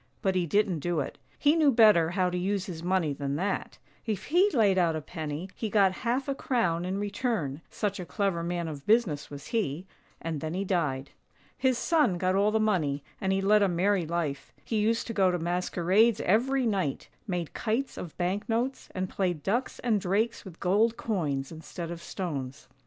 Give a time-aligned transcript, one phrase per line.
[0.23, 3.77] But he didn't do it— he knew better how to use his money than that:
[4.07, 8.05] if he laid out a penny, he got half a crown in return, such a
[8.07, 9.85] clever man of business was he—
[10.19, 11.11] and then he died.
[11.55, 15.13] His son got all the money, and he led a merry life; he used to
[15.13, 20.43] go to masquerades every night, made kites of bank notes, and played ducks and drakes
[20.43, 22.67] with gold coins instead of stones.